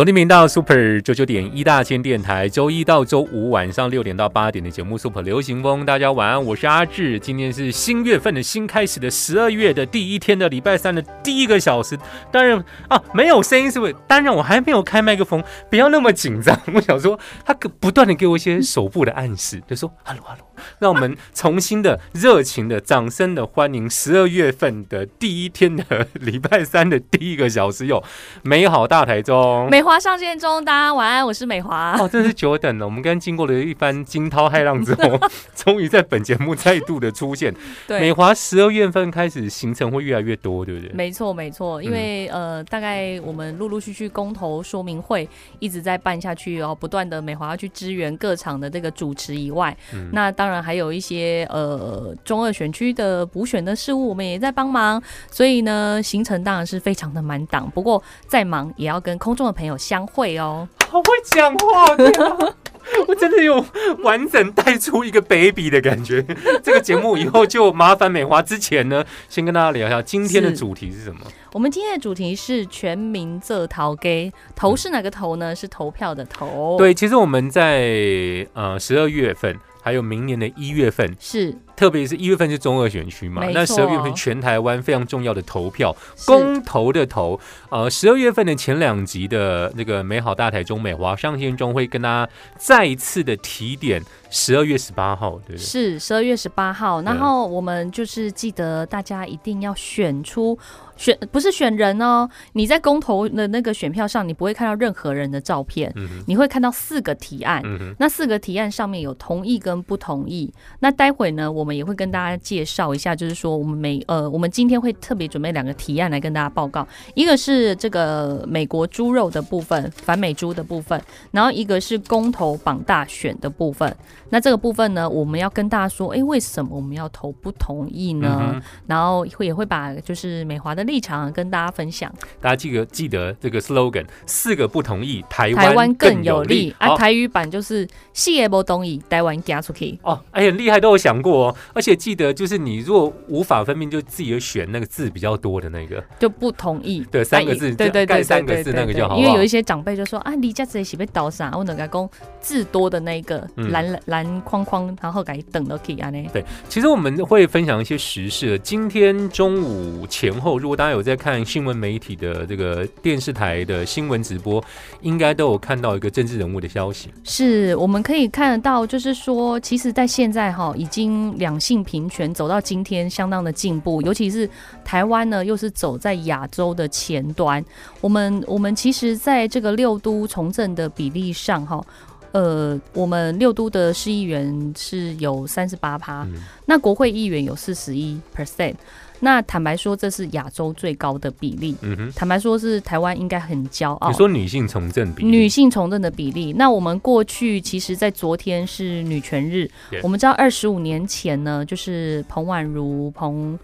[0.00, 7.20] 锁定频道 Super 九九点一大千电台，周一到周五晚上六点到八点的节目 Super 流行风，大家晚安，我是阿志。
[7.20, 11.98] 今天是新月份的新开始的十二月的第一天的礼拜三的第一个小时。
[12.32, 13.94] 当然啊，没有声音是不是？
[14.06, 16.58] 当然我还没有开麦克风，不要那么紧张。
[16.72, 20.46] 我想说，他可不断的给我一些手部的暗示，就说 Hello Hello，
[20.78, 28.02] 让我们重新的热情的掌声的欢迎十二月份的第一天的礼拜三的第一个小时，有
[28.40, 29.68] 美好大台中。
[29.68, 31.96] 美华上线中，大家晚安，我是美华。
[31.98, 32.86] 哦，真是久等了。
[32.86, 35.18] 我们刚经过了一番惊涛骇浪之后，
[35.52, 37.52] 终于在本节目再度的出现。
[37.88, 40.92] 对美，华十二月份开始行程会越来越多，对不对？
[40.92, 57.68] 没错没错，因为、呃，大概我们陆陆续续公投说明会一直在办下去哦，不断的美华要去支援各场的这个主持以外，嗯那当然还有一些呃中二选区的补选的事务，我们也在帮忙，所以呢，行程当然是非常的满档。
[57.74, 60.68] 不过再忙也要跟空中的朋友相会哦。
[60.88, 62.36] 好会讲话，天啊
[63.06, 63.64] 我真的有
[64.02, 66.20] 完整带出一个 baby 的感觉。
[66.64, 71.20] 这个节目以后就麻烦美华之前呢，先跟大家聊一下今天的主题是什么。
[71.52, 75.54] 我们今天的主题是全民这逃给投是哪个投呢？
[75.54, 81.56] 是投票的投。，对，其实我们在呃十二月份，还有明年的一月份，是。
[81.76, 87.40] 特别是一月份是中二选区嘛，那十二月份全台湾非常重要的投票，公投的投。
[87.70, 95.58] 呃，十二月份的前两集的那个美好大台中美华上线中会跟大家再一次的提点，十二月十八号，对不对？
[95.58, 100.58] 是十二月十八号，然后我们就是记得大家一定要选出
[101.00, 102.28] 选，不是选人哦。
[102.52, 107.62] 你在公投的那个选票上，你不会看到任何人的照片，嗯，你会看到四个提案。
[107.64, 110.52] 嗯，那四个提案上面有同意跟不同意。
[110.78, 123.96] 那待会呢，我们也会跟大家介绍一下，就是说我们每呃，我们今天会特别准备两个提案来跟大家报告，一个是这个美国猪肉的部分，反美猪的部分，然后一个是公投榜大选的部分。
[124.28, 128.52] 那这个部分呢，我们要跟大家说，诶，为什么我们要投不同意呢？
[128.54, 132.12] 嗯然后会也会把就是美华的立场跟大家分享。
[132.40, 136.96] 大家记得记得这个 slogan，四个不同意，台台湾湾更更有有利啊！
[136.96, 139.96] 台语版就是“四个不同意，台湾加出去”。
[140.02, 141.56] 哦，哎，很厉害，都有想过哦。
[141.72, 147.06] 而且记得，就是你如果无法分辨，就自己选那个字比较多的那个，就不同意。
[147.08, 156.26] 对，三个字，盖对对对，三个字那个就好因为有一些长辈就说啊，离家自己被倒啥，我能给公字多的那个嗯蓝蓝蓝框框，然后给等都可以啊呢。
[156.32, 158.58] 对其实我们会分享一些时事。
[158.58, 164.64] 今天中午前后，如果大家有在看新闻媒体的这个电视台的新闻直播，
[165.02, 167.10] 应该都有看到一个政治人物的消息。
[167.22, 174.48] 是我们可以看得到，就是说，其实，在现在哈，已经两性平权走到今天相当的进步，尤其是
[174.82, 177.62] 台湾呢，又是走在亚洲的前端。
[178.00, 181.84] 我们我们其实在这个六都从政的比例上哈。
[182.32, 188.76] 呃，我们六都的市议员是有三十八趴，嗯，那国会议员有四十一 percent。
[189.20, 191.76] 那坦白说，这是亚洲最高的比例。
[191.82, 194.10] 嗯哼，坦白说，是台湾应该很骄傲。
[194.10, 199.70] 你说女性从政比例女性从政的比例，那我们过去其实，在昨天是女权日
[200.02, 203.58] 我们知道二十五年前呢，就是彭婉如彭。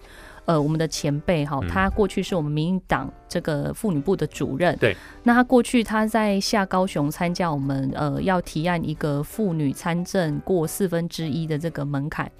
[0.44, 4.76] 呃，我们的前辈哈嗯，她过去是我们民进党这个妇女部的主任。
[4.78, 4.96] 对。
[5.24, 12.30] 那她过去她在下高雄参加我们呃要提案一个妇女参政过四分之一的这个门槛，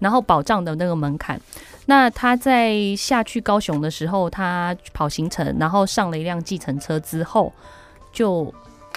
[0.00, 1.40] 然后保障的那个门槛。
[1.86, 7.52] 那他在下去高雄的时候，他跑行程，然后上了一辆计程车之后，
[8.12, 8.52] 就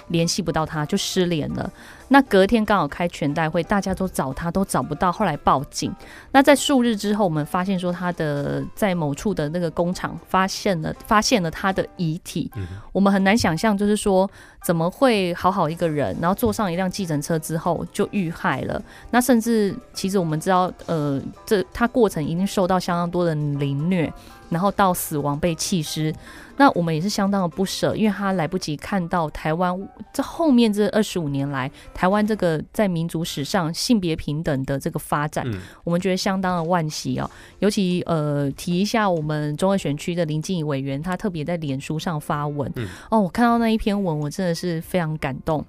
[0.09, 1.71] 联系不到他，就失联了。
[2.11, 5.93] 那隔天刚好开全代会，大家都找他都找不到，后来报警。
[6.31, 12.51] 那在数日之后，我们发现说他的在某处的那个工厂发现了发现了他的遗体。
[12.55, 14.29] 嗯我们很难想象，就是说
[14.63, 18.81] 怎么会好好一个人，然后坐上一辆计程车之后就遇害了。
[19.11, 24.11] 那甚至其实我们知道，呃，这他过程已经受到相当多的凌虐，
[24.49, 26.13] 然后到死亡被弃尸。
[26.59, 35.61] 那我们也是相当的不舍，因为他来不及看到台湾这后面这二十五年来，台湾这个在民族史上性别平等的这个发展，嗯。
[35.85, 37.31] 我们觉得相当的惋惜哦。
[37.59, 42.85] 尤其呃提一下我们中二选区的林静怡委员，他特别在脸书上发文，嗯。
[43.09, 45.65] 哦，我看到那一篇文，我真的是非常感动。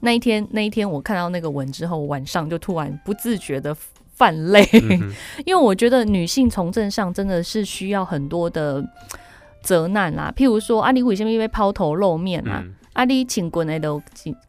[0.00, 3.72] 那一天，那一天我看到那个文之后，晚上就突然不自觉的
[4.14, 5.12] 泛泪，嗯
[5.46, 8.84] 因为我觉得女性从政上真的是需要很多的
[9.64, 12.62] 责难啦，譬如说啊，你为什么被抛头露面啊？
[12.64, 14.00] 嗯，啊，你请滚来都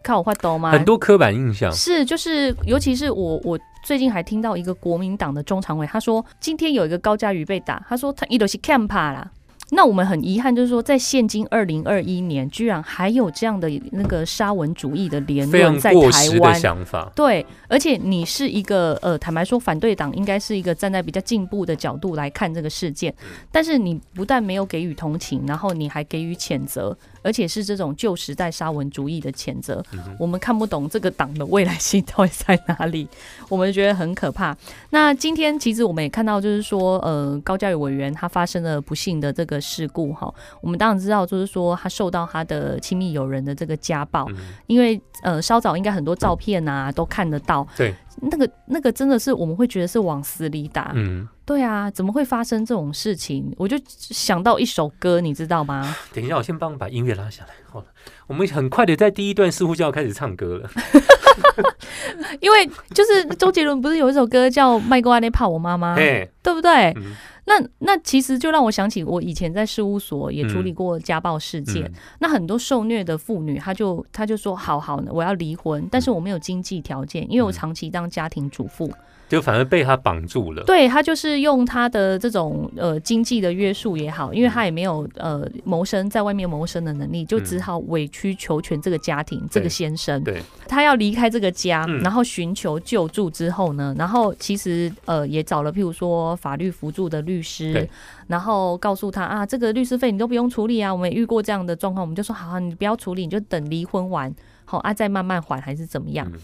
[0.03, 0.71] 靠我发抖吗？
[0.71, 9.31] 很多刻板印象，是，就是，尤其是我，我最近还听到一个国民党的中常委，他说今天有一个高嘉瑜被打，他说他一都是 camp 啦。
[9.71, 16.53] 那我们很遗憾，就是说，在现今二零二一年，居然还有这样的那个沙文主义的言非常论在台湾。
[16.59, 17.11] 想法。
[17.15, 23.13] 对，而且你是一个呃，坦白说，反对党应该是一个站在比较进步的角度来看这个事件，
[23.51, 29.83] 但是你不但没有给予同情，然后你还给予谴责，而且是这种旧时代沙文主义的谴责，
[30.19, 33.07] 我们看不懂这个党的未来性到底在哪里，
[33.49, 34.55] 我们觉得很可怕。
[34.91, 40.31] 那今天其实我们也看到，就是说，呃，高教育委员他发生了不幸的这个事故哈，
[40.61, 44.35] 我们当然知道，就是说他受到他的亲密友人的这个家暴，嗯
[44.67, 53.53] 因为呃稍早应该很多照片啊都看得到，对，那个那个真的是我们会觉得是往死里打，嗯，对啊，怎么会发生这种事情？
[53.57, 55.95] 我就想到一首歌，你知道吗？
[56.13, 57.49] 等一下，我先帮我把音乐拉下来。
[57.69, 57.85] 好了，
[58.27, 60.69] 我们很快的在第一段似乎就要开始唱歌了。
[62.39, 66.93] 因为就是周杰伦不是有一首歌叫《卖过安内怕我妈妈》，哎，对不对？
[66.97, 71.93] 嗯那那其实就让我想起我以前在事务所也处理过家暴事件，嗯。
[72.19, 77.53] 那很多受虐的妇女，她就她就说好好呢，我要离婚，但是我没有经济条件，因为我嗯。
[77.53, 78.91] 长期当家庭主妇，
[79.27, 80.63] 就反而被他绑住了。
[80.65, 97.89] 对他就是用他的这种呃经济的约束也好，因为他也没有呃谋生在外面谋生的能力，就只好委曲求全这个家庭、这个先生，对，他要离开这个家，嗯然后寻求救助之后呢，然后其实呃也找了譬如说法律辅助的律师，
[98.27, 104.33] 然后告诉他啊，这个律师费你都不用处理啊，我们也遇过这样的状况，我们就说好、啊，你不要处理，你就等离婚完，
[104.65, 106.29] 好啊再慢慢还还是怎么样？
[106.31, 106.39] 嗯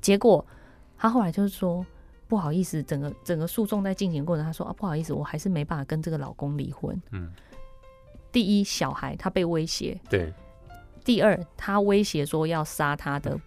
[0.00, 0.44] 结果
[0.98, 1.84] 他后来就是说。
[2.28, 7.00] 不好意思，整个整个诉讼在进行过程，他说啊，不好意思，我还是没办法跟这个老公离婚。
[7.12, 7.32] 嗯，
[8.32, 10.32] 第一，小孩他被威胁；对，
[11.04, 13.38] 第二，他威胁说要杀他的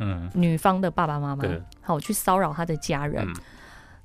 [0.00, 1.42] 嗯，女方的爸爸妈妈。
[1.42, 3.26] 对，好去骚扰他的家人。
[3.26, 3.34] 嗯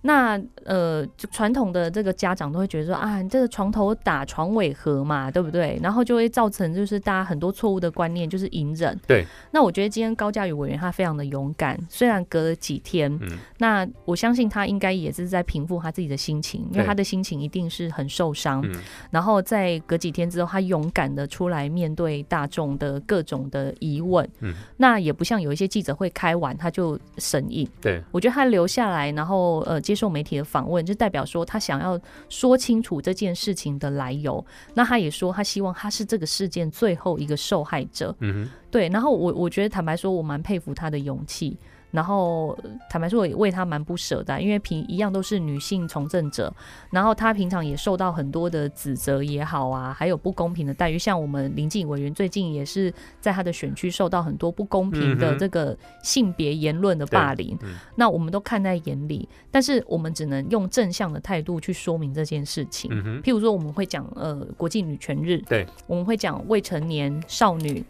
[0.01, 5.79] 那呃，传统的这个家长都会觉得说啊，你这个床头打床尾和嘛，对不对？
[5.83, 8.97] 然后就会造成就是大家很多错误的观念，就是隐忍。
[9.05, 9.25] 对。
[9.51, 18.61] 那我觉得今天高嘉宇委员他非常的勇敢，虽然隔了几天，嗯那我相信他应该也是在平复他自己的心情，因为他的心情一定是很受伤。
[18.65, 18.79] 嗯
[19.11, 24.27] 然后在隔几天之后，他勇敢的出来面对大众的各种的疑问。
[24.39, 27.67] 嗯，那也不像有一些记者会开完他就神隐。
[27.81, 31.99] 对，我觉得他留下来，然后呃接受媒体的访问，就代表说他想要
[32.29, 34.45] 说清楚这件事情的来由。
[34.75, 38.15] 那他也说，他希望他是这个事件最后一个受害者。
[38.19, 41.57] 嗯哼，对，然后我我觉得坦白说，我蛮佩服他的勇气。
[41.91, 46.53] 然后呃坦白说，我也为他蛮不舍的啊，因为平一样都是女性从政者，
[46.91, 50.99] 然后她平常也受到很多的指责也好啊，还有不公平的待遇。
[50.99, 62.91] 像我们林静委员最近也是在他的选区受到很多不公平的这个性别言论的霸凌，嗯那我们都看在眼里，但是我们只能用正向的态度去说明这件事情。
[62.93, 67.83] 嗯，譬如说，我们会讲呃国际女权日，对，我们会讲未成年少女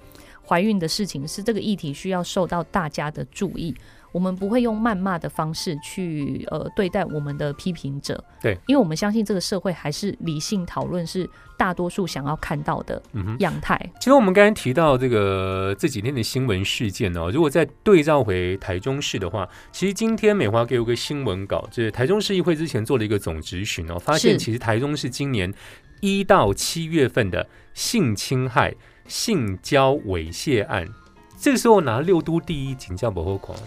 [0.50, 3.76] 怀孕的事情，是这个议题需要受到大家的注意。
[4.12, 13.38] 我们不会用谩骂的方式去呃对待我们的批评者，对，因为我们相信这个社会还是理性讨论是大多数想要看到的嗯哼。
[13.38, 13.80] 样态。
[14.00, 25.54] 其实我们刚才提到这个这几天的新闻事件哦，如果再对照回台中市的话，其实今天美华给我个新闻稿，就是台中市议会之前做了一个总质询哦，发现其实台中市今年
[26.02, 28.74] 一到七月份的性侵害、
[29.10, 30.88] 性交猥亵案，
[31.38, 33.58] 这个时候拿六都第一，警教保护狂。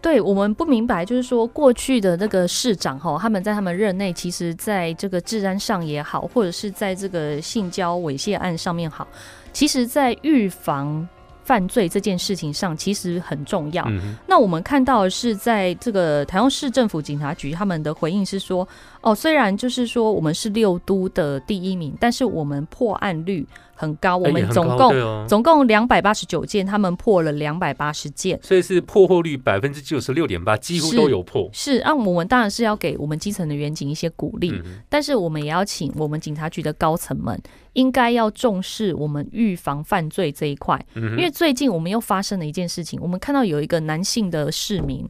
[0.00, 9.08] 对我们不明白，就是说过去的那个市长哈，他们在他们任内，其实在这个治安上也好，或者是在这个性交猥亵案上面好，
[9.52, 11.08] 其实在预防
[11.42, 13.82] 犯罪这件事情上，其实很重要。
[13.88, 18.68] 嗯，那我们看到的是，在这个台中市政府警察局他们的回应是说，
[19.00, 23.46] 哦，虽然就是说我们是六都的第一名，但是我们破案率
[23.84, 28.38] 很高，我们总共、总共两百八十九件，他们破了两百八十件。
[28.42, 31.48] 所以是破获率百分之九十六点八，几乎都有破。
[31.52, 37.40] 是，那、我们当然是要给我们基层的员警一些鼓励，嗯，但是我们也要请我们警察局的高层们，
[37.74, 40.80] 应该要重视我们预防犯罪这一块。
[40.94, 45.08] 嗯，因为最近我们又发生了一件事情，我们看到有一个男性的市民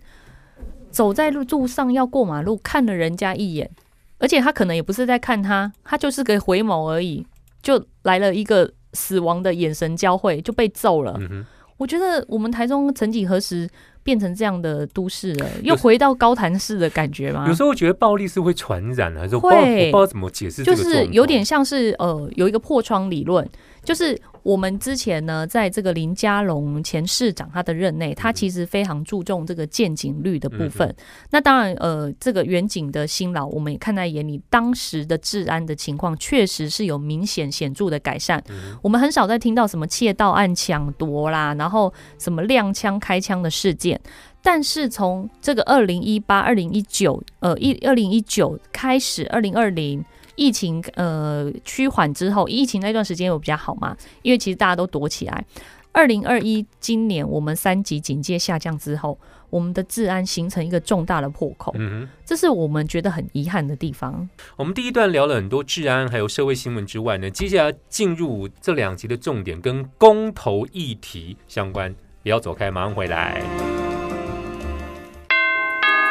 [0.90, 3.70] 走在路路上要过马路，看了人家一眼，
[4.18, 7.26] 而且他可能也不是在看他，他就是个回眸而已，
[7.64, 11.16] 就来了一个死亡的眼神交汇，就被揍了。
[11.18, 11.44] 嗯，
[11.78, 13.68] 我觉得我们台中曾几何时
[14.04, 17.46] 变成这样的都市了，又回到高谈式的感觉吗？
[17.48, 23.48] 有时候我觉得暴力是会传染，还是会不知道我不知道怎么解释就是有点像是呃，有一个破窗理论，
[23.84, 30.94] 就是我们之前呢，在这个林佳龙前市长他的任内，他其实非常注重这个建警率的部分。
[31.30, 38.42] 那当然，呃，这个远景的辛劳，我们也看在眼里，当时的治安的情况确实是有明显显著的改善。
[38.82, 44.00] 我们很少再听到什么窃盗案、抢夺啦，然后什么亮枪、开枪的事件。
[44.42, 50.04] 但是从这个二零一八、二零一九，呃，一二零一九开始，二零二零
[50.36, 53.96] 疫情呃趋缓之后，疫情那段时间有比较好嘛？
[54.22, 55.44] 因为其实大家都躲起来。
[55.92, 59.16] 二零二一今年我们三级警戒下降之后，
[59.48, 62.08] 我们的治安形成一个重大的破口，嗯哼。
[62.24, 64.28] 这是我们觉得很遗憾的地方。
[64.56, 73.40] 我们第一段聊了很多治安还有社会新闻之外呢，接下来进入这两集的重点跟公投议题相关，不要走开，马上回来。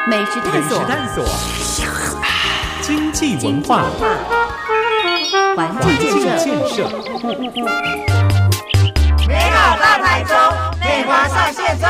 [0.10, 2.13] 美食探索，探索，
[2.84, 3.86] 经济文化，
[5.56, 6.38] 环境建
[6.68, 6.84] 设，
[9.26, 10.36] 美好大台中，
[10.82, 11.88] 美华上线中。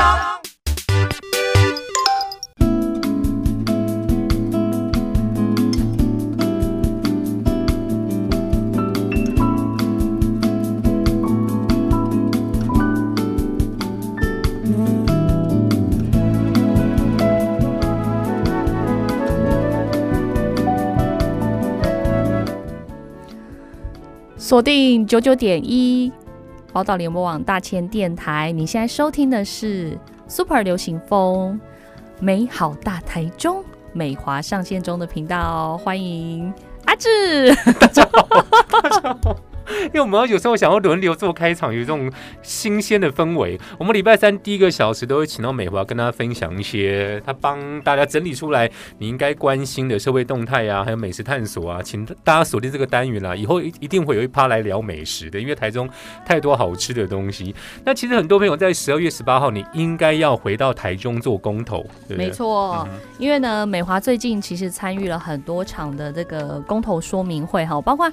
[24.43, 26.12] 锁定九九点一
[26.73, 29.97] 宝岛联播网大千电台，你现在收听的是
[30.27, 31.57] Super 流行风
[32.19, 37.55] 美好大台中美华上线中的频道，欢迎阿志。
[39.86, 43.60] 因为我们有时候想要轮流做开场，有这种新鲜的氛围。
[43.77, 55.89] 我们礼拜三第一个小时都会请到美华跟大家分享一些他帮大家整理出来你应该关心的社会动态啊，还有美食探索啊，请大家锁定这个单元啦、以后一定会有一趴来聊美食的，因为台中
[56.25, 57.53] 太多好吃的东西。
[57.86, 68.12] 那其实很多朋友在十二月十八号，你应该要回到台中做公投，没错，因为呢，美华最近其实参与了很多场的这个公投说明会哈，包括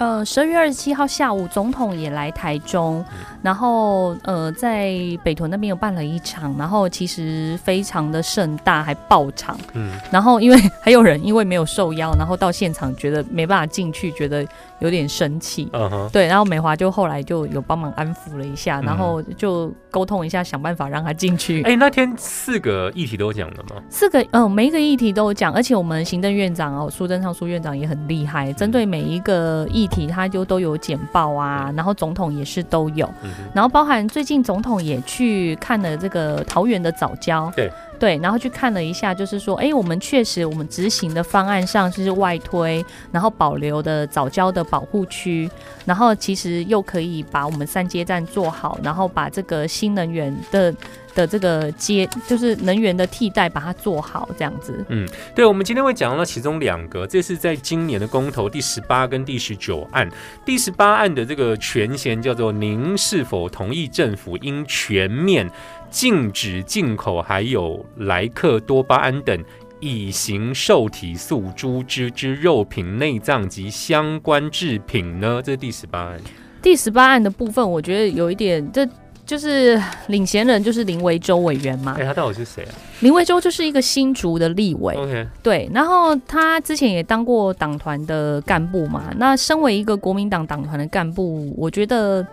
[0.00, 3.04] 呃十二月二十七号下午，总统也来台中，
[3.42, 14.42] 然后呃在北屯那边有办了一场，然后其实非常的盛大，还爆场，嗯，然后因为 还有人因为没有受邀，然后到现场觉得没办法进去，觉得
[14.80, 15.68] 有点生气。
[15.72, 21.62] 嗯哼，对，然后美华就后来就有帮忙安抚了一下，嗯然后就沟通一下，想办法让他进去。
[21.62, 23.82] 哎、那天四个议题都讲了吗？
[23.88, 37.70] 四个嗯、每一个议题都有讲，而且我们行政院长哦，苏贞昌苏院长也很厉害，针对每一个议题他就都有简报啊，然后总统也是都有，嗯，然后包含最近总统也去看了这个桃园的早教，对
[38.00, 45.48] 对，然后去看了一下，就是说，哎，我们确实我们执行的方案上是外推，然后保留的早教的保护区，
[45.84, 50.74] 然后其实又可以把我们三阶站做好，然后把这个新能源的
[51.14, 54.82] 的这个接就是能源的替代把它做好，这样子。
[54.88, 60.08] 嗯对，我们今天会讲到其中两个，这是在今年的公投第十八跟第十九案。
[60.44, 65.46] 第十八案的这个权限叫做“您是否同意政府应全面
[65.90, 69.44] 禁止进口还有莱克多巴胺等”。
[69.80, 75.40] 乙型受体素猪只之肉品、内脏及相关制品呢？
[75.42, 76.20] 这是第十八案。
[76.60, 78.86] 第十八案的部分，我觉得有一点，这
[79.24, 89.10] 就是领衔人就是林维洲委员嘛哎、，他到底是谁啊林维洲就是一个新竹的立委，？OK，对，然后他之前也当过党团的干部嘛。
[89.16, 92.26] 那身为一个国民党党团的干部，我觉得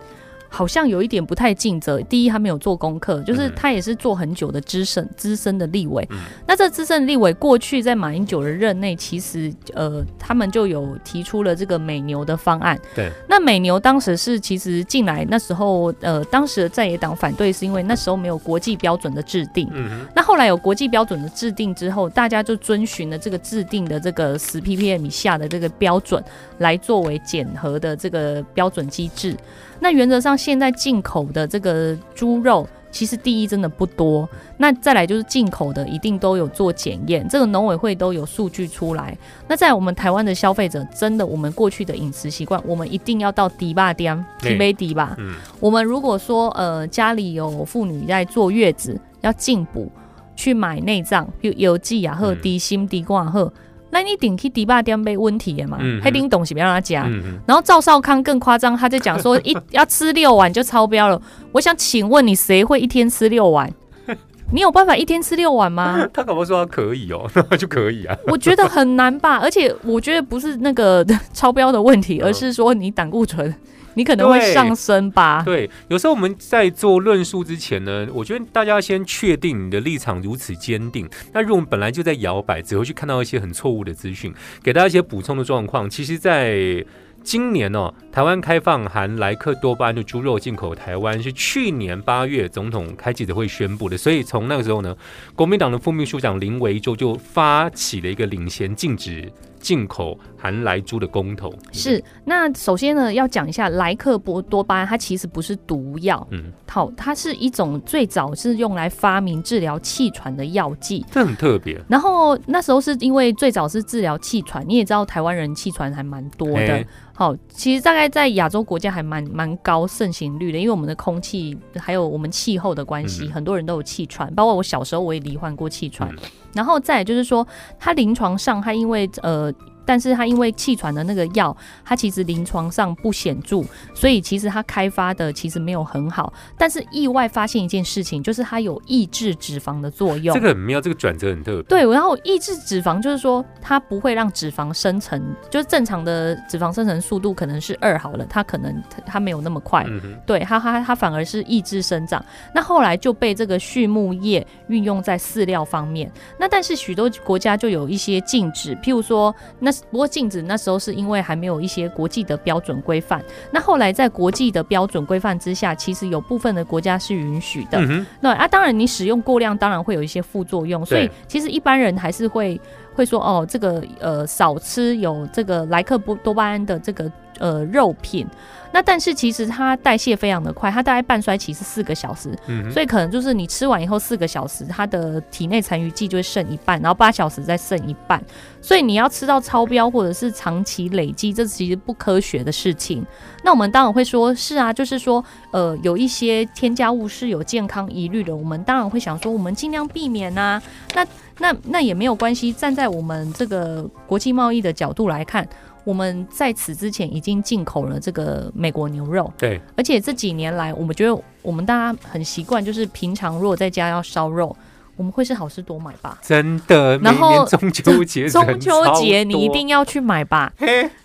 [0.48, 2.00] 好像有一点不太尽责。
[2.02, 6.06] 第一，他没有做功课，就是嗯他也是做很久的资深资深的立委。
[6.10, 12.78] 嗯那这资深立委过去在马英九的任内，其实呃，他们就有提出了这个美牛的方案。
[12.94, 19.68] 对，那美牛当时是其实进来那时候，呃，当时的在野党反对是因为那时候没有国际标准的制定。
[19.72, 26.22] 嗯哼，那后来有国际标准的制定之后，大家就遵循了这个制定的这个十 ppm 以下的这个标准
[26.58, 29.36] 来作为检核的这个标准机制。
[29.80, 39.16] 那原则上，现在进口的这个猪肉，其实第一真的不多，那再来就是进口的一定都有做检验，这个农委会都有数据出来。
[39.46, 45.16] 那在我们台湾的消费者，真的我们过去的饮食习惯，我们一定要到迪吧店提杯迪吧。
[45.60, 49.90] 我们如果说呃家里有妇女在坐月子，要进补
[50.34, 53.52] 去买内脏，比如油剂啊，或嗯低锌、低挂或，咱
[53.90, 57.08] 那你顶去迪拜店被问题的嘛嗯，黑丁东西别让他加。
[57.46, 61.20] 然后赵少康更夸张，他在讲说 一要吃六碗就超标了。
[61.52, 63.72] 我想请问你，谁会一天吃六碗？
[64.52, 66.06] 你有办法一天吃六碗吗？
[66.12, 68.16] 他可不好说他可以哦， 那就可以啊。
[68.26, 73.54] 我觉得很难吧，而且我觉得不是那个超标的问题，嗯而是说你胆固醇
[73.98, 75.42] 你可能会上升吧。
[75.44, 81.08] 对，有时候我们在做论述之前呢，我觉得大家先确定你的立场如此坚定。
[81.32, 85.90] 那如果我们本来就在摇摆，只会去看到一些很错误的资讯，给大家一些补充的状况。
[85.90, 86.84] 其实，在
[87.22, 93.98] 今年哦，台湾开放含莱克多巴胺的猪肉进口台湾，是去年八月总统开记者会宣布的。
[93.98, 94.96] 所以从那个时候呢，
[95.34, 101.52] 国民党的副秘书长林维洲就发起了一个领衔禁止进口含莱猪的公投。
[101.70, 111.04] 是，那首先呢，要讲一下莱克波多巴胺，它其实不是毒药，嗯，好，它是一种最早是用来发明治疗气喘的药剂。
[111.10, 111.78] 这很特别。
[111.88, 116.86] 然后那时候是因为最早是治疗气喘，你也知道台湾人气喘还蛮多的嘿。
[117.18, 126.08] 好，其实大概在亚洲国家还蛮蛮高盛行率的，因为我们的空气还有我们气候的关系，嗯很多人都有气喘，包括我小时候我也罹患过气喘。
[126.12, 126.18] 嗯
[126.54, 127.44] 然后再就是说，
[127.76, 129.52] 它临床上他因为呃。
[129.88, 133.64] 但是它因为气喘的那个药，它其实临床上不显著，
[133.94, 136.30] 所以其实它开发的其实没有很好。
[136.58, 140.34] 但是意外发现一件事情，就是它有抑制脂肪的作用。
[140.34, 141.62] 这个很妙，这个转折很特别。
[141.62, 149.86] 对，然后抑制脂肪就是说，它不会让脂肪生成，就是正常的脂肪生成速度可能是二好了，它可能它它没有那么快。
[150.26, 152.22] 对它，它它反而是抑制生长。
[152.54, 156.12] 那后来就被这个畜牧业运用在饲料方面。
[156.38, 163.22] 那但是许多国家就有一些禁止，譬如说，那不过禁止那时候是因为还没有一些国际的标准规范。
[163.50, 167.78] 那后来在国际的标准规范之下，其实有部分的国家是允许的。
[167.78, 172.60] 嗯哼，对啊，当然你使用过量，当然会有一些副作用，所以其实一般人还是会
[172.94, 178.26] 会说哦，这个呃少吃有这个莱克波多巴胺的这个呃肉品。
[178.70, 188.22] 那但是其实它代谢非常的快，它大概半衰期是四个小时，嗯，所以可能就是你吃完以后四个小时，它的体内残余剂就会剩一半，然后八小时再剩一半，
[188.60, 193.02] 所以你要吃到超标或者是长期累积，这其实不科学的事情。
[193.42, 200.62] 那我们当然会说，是啊，就是说，呃，有一些添加物是有健康疑虑的，我们当然会想说，我们尽量避免啊。
[200.94, 201.06] 那
[201.38, 205.48] 那那也没有关系，站在我们这个国际贸易的角度来看。
[205.88, 214.54] 我们在此之前已经进口了这个美国牛肉，对，而且这几年来，我们觉得我们大家很习惯，就是平常如果在家要烧肉，
[214.96, 216.18] 我们会是好事多买吧。
[216.20, 220.52] 真的，然后中秋节中秋节你一定要去买吧，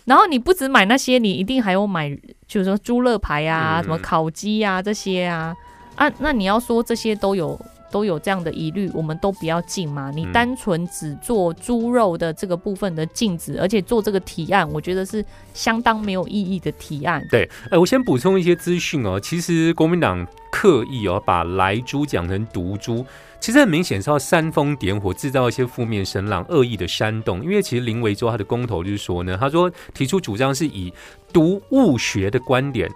[0.04, 2.10] 然后你不止买那些，你一定还有买，
[2.46, 3.84] 就是说猪肋排啊、嗯。
[3.84, 5.56] 什么烤鸡啊这些啊。
[5.96, 7.58] 啊，那你要说这些都有
[7.94, 10.10] 都有这样的疑虑，我们都不要进嘛。
[10.10, 17.24] 你嗯单纯只做猪肉的这个部分的禁止，而且做这个提案，我觉得是相当没有意义的提案。
[17.30, 19.20] 对，呃，我先补充一些资讯哦。
[19.20, 23.06] 其实国民党刻意哦把来猪讲成毒猪，
[23.40, 27.44] 其实很明显是要煽风点火，制造一些负面声浪、恶意的煽动。
[27.44, 30.92] 因为其实林维洲他的公投就是说呢，他说提出主张是以
[31.32, 32.90] 毒物学的观点，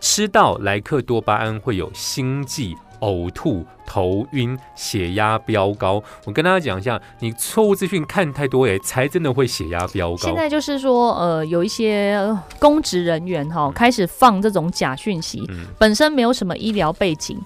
[0.00, 2.76] 吃到莱克多巴胺会有心悸。
[3.02, 10.16] 呕吐、头晕、血压飙高，我跟大家讲一下，你错误资讯看太多，哎，才真的会血压飙高。
[10.16, 17.36] 现在就是说，呃，有一些呃公职人员哈、开始放这种假讯息，嗯本身没有什么医疗背景，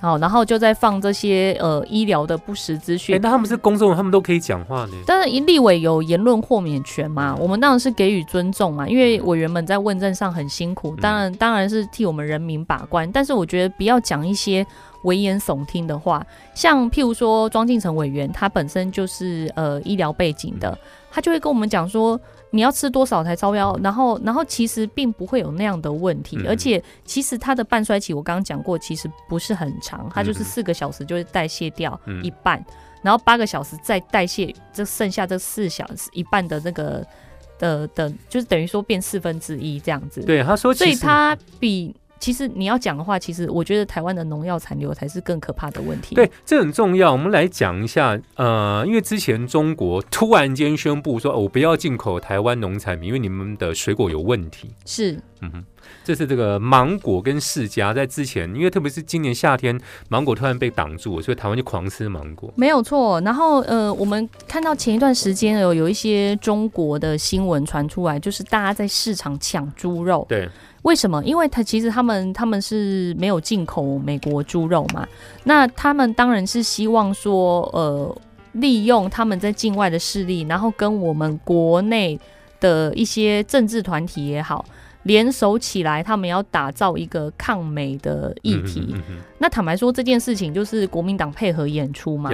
[0.00, 3.20] 好，然后就在放这些呃医疗的不实资哎、讯。
[3.22, 4.92] 那他们是公众人，他们都可以讲话呢。
[5.06, 13.10] 当然，立委有言论豁免权嘛，我们当然是给予尊重嘛，因为委员们在问政上很辛苦，当然当然是替我们人民把关。
[13.12, 14.66] 但是我觉得不要讲一些
[15.04, 20.76] 危言耸听的话，像譬如说庄敬成委员，他本身就是呃医疗背景的，
[21.10, 22.20] 他就会跟我们讲说。
[22.50, 23.76] 你要吃多少才超标？
[23.82, 32.64] 然后，然后其实并不会有那样的问题，嗯而且其实它的半衰期我刚刚讲过，其实不是很长，它就是嗯四个小时就会代谢掉嗯一半，
[33.02, 37.04] 然后八个小时再代谢这剩下这四小时一半的那个
[37.58, 41.92] 的的，就是等于说变四分之一这样子。，对，他说所以它比
[42.24, 46.14] 其实你要讲的话，其实我觉得台湾的农药残留才是更可怕的问题。
[46.14, 47.12] 对，这很重要。
[47.12, 54.70] 我们来讲一下，呃，因为之前中国突然间宣布说，哦我不要进口台湾农产品，因为你们的水果有问题。
[54.86, 55.64] 是嗯哼，
[56.02, 59.78] 这是这个芒果跟释迦在之前，因为特别是今年夏天，
[60.08, 62.52] 芒果突然被挡住了，所以台湾就狂吃芒果。
[62.56, 63.20] 没有错。
[63.20, 70.24] 然后呃，我们看到前一段时间有有一些中国的新闻传出来，就是大家在市场抢猪肉。
[70.28, 70.48] 对，
[70.82, 71.22] 为什么？
[71.24, 75.06] 因为他其实他们他们是没有进口美国猪肉嘛，
[75.44, 78.16] 那他们当然是希望说，呃，
[78.52, 82.18] 利用他们在境外的势力，然后跟我们国内
[82.60, 84.64] 的一些政治团体也好。
[85.04, 88.94] 联手起来，他们要打造一个抗美的议题。
[89.38, 92.30] 那坦白说，这件事情就是国民党配合演出嘛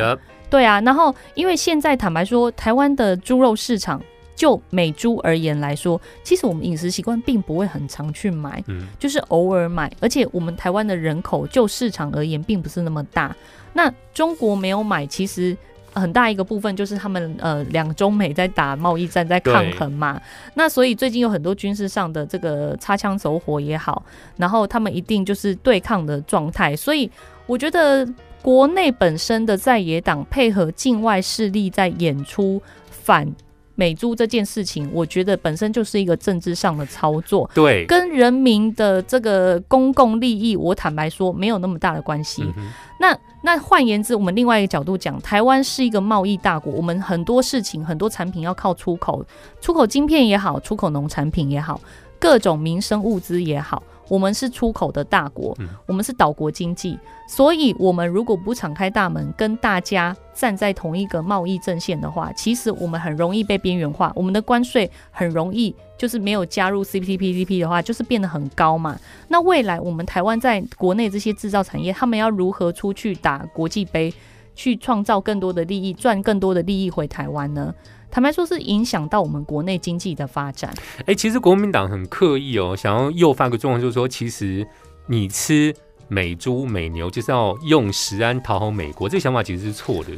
[0.48, 4.02] 对啊，然后因为现在坦白说，台湾的猪肉市场
[4.34, 13.36] 就美猪而言来说，其实我们饮食习惯并不会很常去买，嗯就是偶尔买，而且我们台湾的人口就市场而言并不是那么大。
[13.72, 15.56] 那中国没有买，其实。
[15.92, 20.20] 很大一个部分就是他们呃两中美在打贸易战，在抗衡嘛。
[20.54, 24.04] 那所以最近有很多军事上的这个擦枪走火也好，
[24.36, 26.76] 然后他们一定就是对抗的状态。
[26.76, 27.10] 所以
[27.46, 28.08] 我觉得
[28.40, 33.26] 国内本身的在野党配合境外势力在演出反
[33.80, 42.42] 美猪这件事情，我觉得本身就是一个政治上的操作，对，跟人民的这个公共利益，我坦白说没有那么大的关系。
[42.58, 42.70] 嗯
[43.02, 49.24] 那那换言之，我们另外一个角度讲，台湾是一个贸易大国，我们很多事情、很多产品要靠出口，
[49.62, 51.80] 出口晶片也好，出口农产品也好，
[52.18, 68.98] 各种民生物资也好，我们是出口的大国嗯，我们是岛国经济，所以我们如果不敞开大门，跟大家站在同一个贸易阵线的话，其实我们很容易被边缘化，我们的关税很容易就是没有加入 CPTPP 的话，就是变得很高嘛。
[69.28, 74.12] 那未来我们台湾在国内这些制造产业，他们要如何出去打国际杯，
[74.56, 77.72] 去创造更多的利益，赚更多的利益回台湾呢？
[78.10, 80.74] 坦白说，是影响到我们国内经济的发展。
[81.06, 84.66] 哎、其实国民党很刻意哦，想要诱发个状况，就是说，其实
[85.06, 85.74] 你吃
[86.08, 90.10] 美猪美牛，就是要用食安讨好美国，这个想法其实是错的？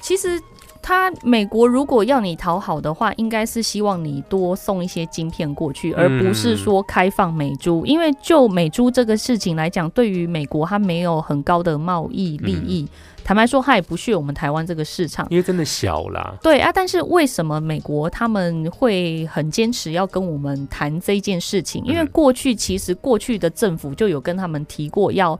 [0.00, 0.40] 其实。
[0.86, 7.84] 他美国如果要你讨好的话，应该是希望你多送一些晶片过去，而不是说开放美猪。
[7.84, 12.86] 因为就美珠这个事情来讲，对于美国它没有很高的贸易利益。
[13.24, 15.26] 坦白说，它也不屑我们台湾这个市场。
[15.28, 21.82] 因为真的小啦，对啊，但是为什么美国他们会很坚持要跟我们谈这件事情？
[21.84, 25.36] 因为嗯过去其实过去的政府就有跟他们提过要，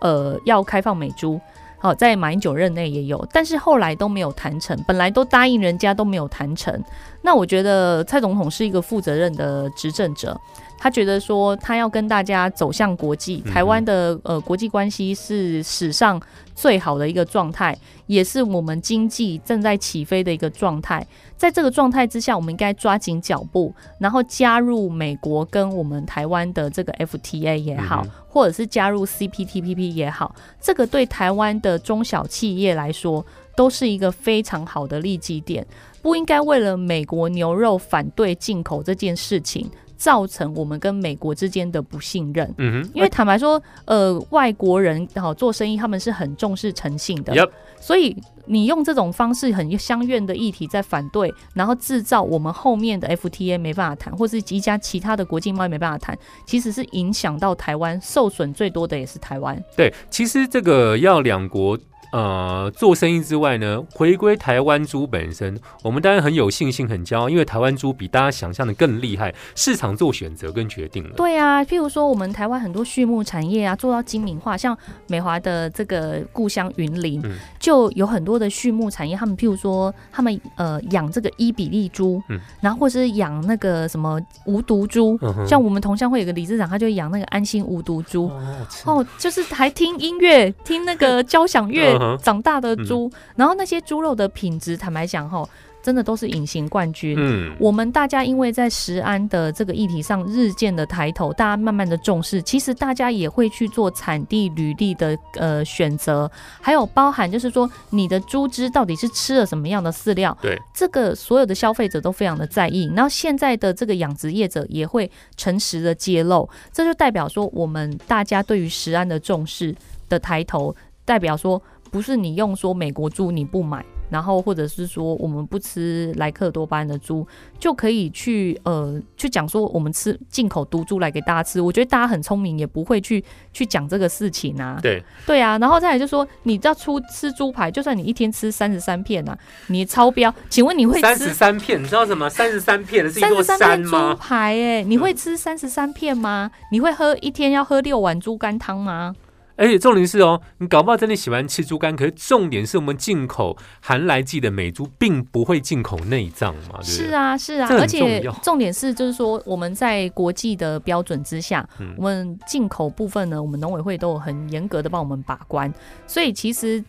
[0.00, 1.40] 呃，要开放美猪。
[1.84, 4.74] 好、在马英九任内也有，但是后来都没有谈成。
[4.86, 6.82] 本来都答应人家都没有谈成。
[7.20, 10.40] 那我觉得蔡总统是一个负责任的执政者，
[10.84, 16.20] 他觉得说他要跟大家走向国际，嗯台湾的呃国际关系是史上
[16.54, 21.02] 最好的一个状态，也是我们经济正在起飞的一个状态。
[21.38, 33.24] 在这个状态之下，我们应该抓紧脚步，然后加入美国跟我们台湾的这个 FTA 也好，或者是加入 CPTPP 也好，这个对台湾的中小企业来说
[33.56, 35.66] 都是一个非常好的利基点。
[36.02, 42.52] 不应该为了美国牛肉反对进口这件事情，造成我们跟美国之间的不信任。
[42.58, 59.62] 嗯哼，因为坦白说，呃，外国人好做生意，他们是很重视诚信的 Yep 所以你用这种方式很相怨的议题在反对，然后制造我们后面的 FTA 没办法谈，或是一家其他的国际贸易没办法谈，其实是影响到台湾，受损最多的也是台湾。
[59.76, 61.78] 对，其实这个要两国。
[62.14, 71.10] 呃，做生意之外呢，回归台湾猪本身，我们当然很有信心、很骄傲，因为台湾猪比大家想象的更厉害，市场做选择跟决定了。
[71.16, 77.36] 对啊，譬如说我们台湾很多畜牧产业啊，做到精明化，像美华的这个故乡云林，嗯。
[77.58, 82.38] 就有很多的畜牧产业，他们譬如说他们呃养这个伊比利猪，嗯。
[82.60, 88.28] 然后或是养那个什么无毒猪，嗯像我们同乡会有个理事长，他就养那个安心无毒猪。
[88.28, 95.48] 哦哦，就是还听音乐、听那个交响乐 嗯哼长大的猪，然后那些猪肉的品质，坦白讲，哈，
[95.82, 97.14] 真的都是隐形冠军。
[97.18, 112.90] 嗯，我们大家因为在食安的这个议题上日渐的抬头，大家慢慢的重视，其实大家也会去做产地履历的呃选择，还有包含就是说你的猪只到底是吃了什么样的饲料，对，这个所有的消费者都非常的在意。
[112.96, 119.74] 然后现在的这个养殖业者也会诚实的揭露，这就代表说我们大家对于食安的重视
[120.08, 121.60] 的抬头，代表说
[121.94, 123.84] 不是你用说美国猪你不买。
[124.10, 127.26] 然后，或者是说我们不吃莱克多巴胺的猪，
[127.58, 131.60] 就可以去呃去讲说我们吃进口毒猪来给大家吃。
[131.60, 134.78] 我觉得大家很聪明，也不会去去讲这个事情啊。
[134.82, 139.36] 对，对啊，然后再来就说你要出吃猪排，就算你一天吃三十三片啊，
[139.68, 142.28] 你超标，请问你会三十三片，你知道什么？
[142.28, 144.12] 三十三片是一座山吗？
[144.12, 146.50] 猪排、哎，你会吃三十三片吗？
[146.70, 149.16] 你会喝一天要喝六碗猪肝汤吗？
[149.56, 156.86] 而且重点是哦，你搞不好真的喜欢吃猪肝，可是重点是我们进口含来剂的美猪，并不会进口内脏嘛，对对？
[156.86, 161.94] 是啊，是啊，而且重点是，就是说我们在国际的标准之下，嗯。
[161.96, 165.72] 我们进口部分呢，我们农委会都有很严格的帮我们把关，
[166.06, 166.82] 所以其实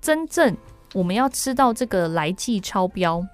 [0.00, 0.56] 真正
[0.92, 3.24] 我们要吃到这个来剂超标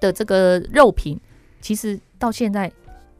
[0.00, 1.20] 的这个肉品，
[1.60, 2.70] 其实到现在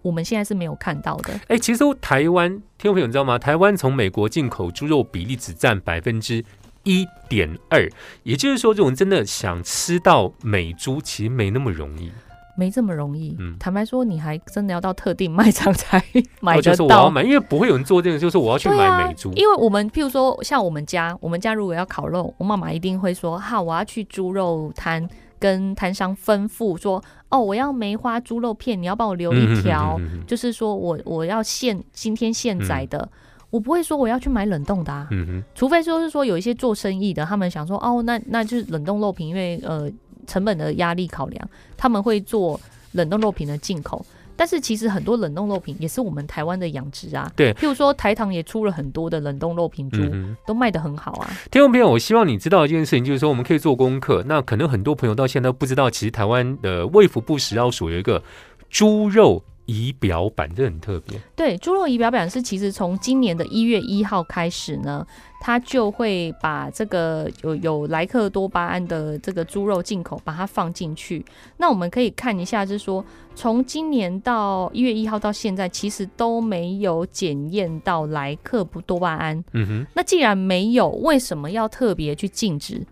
[0.08, 1.38] 我们现在是没有看到的。
[1.48, 3.38] 哎、其实台湾听众朋友你知道吗？
[3.38, 6.42] 台湾从美国进口猪肉比例只占百分之
[6.84, 7.86] 一点二，
[8.22, 12.10] 也就是说，这种真的想吃到美猪，其实没那么容易。
[12.56, 13.36] 没这么容易。
[13.38, 16.02] 嗯坦白说，你还真的要到特定卖场才
[16.40, 17.10] 买得哦就是我要到。
[17.10, 19.32] 买，因为不会有人做这个，就是我要去买美猪。
[19.34, 33.08] 因为我们譬如说，像我们家，我们家如果要烤肉，我妈妈一定会说：“哈，我要去猪肉摊，跟摊商吩咐说，哦，我要梅花猪肉片，你要帮我留一条，就是说我我要现今天现宰的。
[33.50, 39.90] 我不会说我要去买冷冻的啊，嗯，除非说是说有一些做生意的，他们想说哦，那那就是冷冻肉品，因为呃
[40.26, 42.60] 成本的压力考量，他们会做
[42.92, 44.04] 冷冻肉品的进口。
[44.38, 50.36] 但是其实很多冷冻肉品也是我们台湾的养殖啊，对譬如说台糖也出了很多的冷冻肉品猪，嗯。
[50.46, 51.30] 都卖的很好啊。
[51.50, 54.22] 听众朋友，我希望你知道一件事情，就是说我们可以做功课。
[54.26, 58.22] 那可能很多朋友到现在都不知道，其实台湾的卫福部食药署有一个
[58.70, 61.20] 猪肉仪表板，这很特别。
[61.34, 65.06] 对，猪肉仪表板是其实从今年的一月一号开始呢，
[65.40, 71.24] 它就会把这个有有莱克多巴胺的这个猪肉进口，把它放进去。
[71.56, 79.42] 那我们可以看一下，就是说从今年到一月一号到现在，其实都没有检验到莱克多巴胺。
[79.52, 82.84] 嗯哼，那既然没有，为什么要特别去禁止？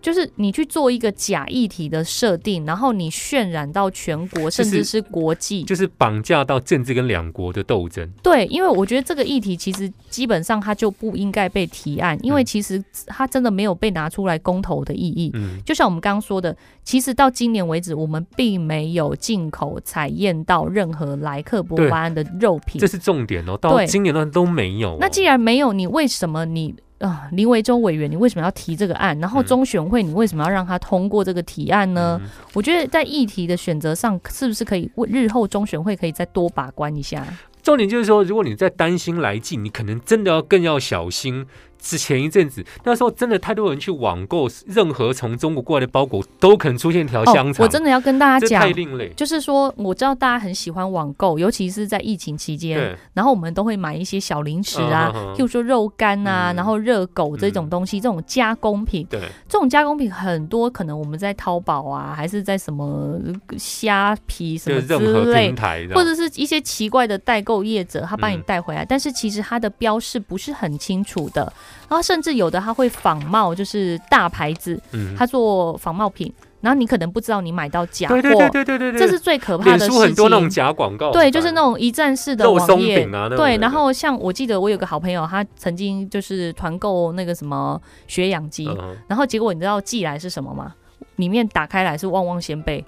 [0.00, 8.08] 嗯就是你去做一个假议题的设定，然后你渲染到全国，甚至是国际，就是绑架到政治跟两国的斗争。
[8.22, 15.30] 对，因为我觉得这个议题其实基本上它就不应该被提案，因为嗯其实它真的没有被拿出来公投的意义。
[15.34, 22.86] 嗯，就像我们刚刚说的，其实到今年为止，我们并没有进口采验到任何莱克伯巴胺的肉品这。
[22.86, 23.56] 是重点哦。
[23.56, 29.18] 到今年都都没有哦、那既然没有，你为什么你啊、林维洲委员，你为什么要提这个案？
[29.18, 32.20] 然后嗯中选会，你为什么要让他通过这个提案呢？
[32.22, 37.26] 嗯我觉得在议题的选择上，是不是可以为日后中选会可以再多把关一下？
[37.62, 41.46] 重点就是说，如果你在担心来劲，你可能真的要更要小心。
[41.80, 49.10] 之前一阵子，那时候真的太多人去网购，任何从中国过来的包裹都可能出现一条香肠，哦我真的要跟大家讲太，另类。
[49.16, 63.18] 就是说，我知道大家很喜欢网购，尤其是在疫情期间，对，然后我们都会买一些小零食啊，譬如说肉干啊，嗯然后热狗这种东西，这种加工品，对，这种加工品很多，可能我们在淘宝啊，还是在什么
[63.56, 65.56] 虾皮什么任何之类平。
[65.56, 71.52] 台的，或者是一些奇怪的代购业者，他帮你嗯带回来，但是其实它的标示不是很清楚的，
[71.88, 80.50] 然后甚至有的他会仿冒，就是大牌子，嗯，他做仿冒品，然后你可能不知道你买到假货，对对对对对对对，这是最可怕的事书很多那种情。
[80.50, 88.96] 假广告，对，就是那种一站式的网页，啊，对，然后像我记得我有个好朋友，他曾经就是团购那个什么血氧机，嗯。
[89.08, 90.74] 然后结果你知道寄来是什么吗？
[91.16, 92.84] 里面打开来是旺旺仙贝，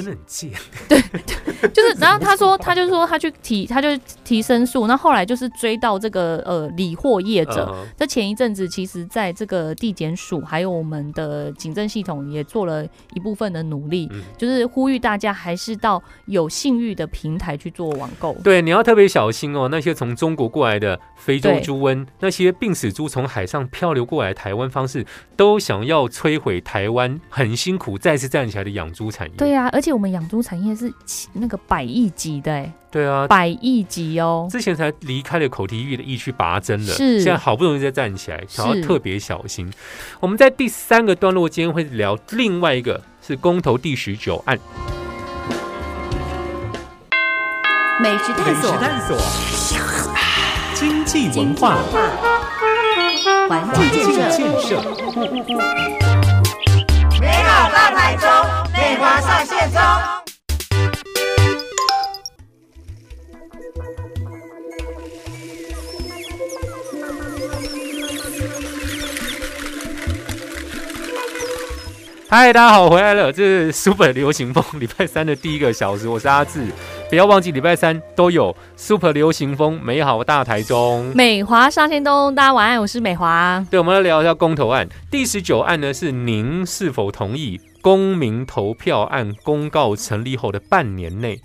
[0.00, 0.50] 真的很贱，
[0.88, 1.00] 对
[1.68, 3.88] 就是，然后他说，他就说他去提，他就
[4.24, 7.68] 提申诉，那后来就是追到这个呃理货业者。
[7.72, 12.84] 嗯这前一阵子，其实在这个地检署还有我们的警政系统也做了
[13.14, 18.32] 一部分的努力，嗯就是呼吁大家还是到有信誉的平台去做网购。
[18.42, 19.68] 对，你要特别小心哦。
[19.70, 25.04] 那些从中国过来的非洲猪瘟，那些病死猪从海上漂流过来台湾方式，
[25.36, 29.34] 都想要摧毁台湾很辛苦再次站起来的养猪产业。
[29.36, 30.92] 对啊，而且我们养猪产业是
[31.32, 34.48] 那个百亿级的、哎，对啊，百亿级哦。
[34.50, 37.20] 之前才离开了口蹄疫的疫区拔针了，是。
[37.20, 38.46] 现在好不容易再站起来，是。
[38.48, 39.72] 想要特别小心。
[40.20, 44.58] 我们在第三个段落今天会聊另外一个是公投第十九案，
[48.00, 49.16] 美食探索，探索，
[50.74, 51.76] 经济文化，
[53.48, 54.80] 环境建设，
[57.68, 58.28] 大台中，
[58.72, 60.29] 内华上线中。
[72.32, 76.64] 嗨，大家好，回来了，这是 Super 流行风礼拜三的第一个小时，我是阿志，
[77.08, 81.10] 不要忘记礼拜三都有 Super 流行风美好大台中。
[81.12, 83.66] 美华上线东，大家晚安，我是美华。
[83.68, 84.88] 对，我们来聊一下公投案。
[85.10, 91.40] 第十九案呢，是您是否同意公民投票案公告成立后的半年内，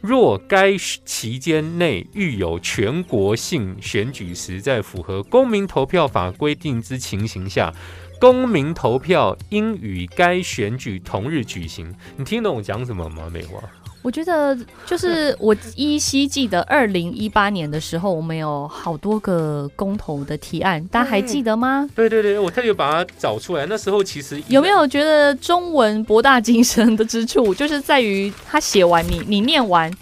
[0.00, 7.72] 若该期间内遇有全国性选举时，在符合公民投票法规定之情形下。
[8.18, 13.28] 公民投票应与该选举同日举行，你听懂我讲什么吗？
[13.32, 13.58] 美华？
[14.00, 21.88] 我觉得就是 我依稀记得，二零一八年的时候，我们有好多个公投的提案，大家还记得吗？
[21.94, 23.66] 对对对，我特别把它找出来。
[23.66, 29.92] 那时候其实有没有觉得中文博大精深的之处，就是在于他写完你，你念完。